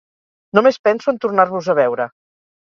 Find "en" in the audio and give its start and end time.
1.13-1.21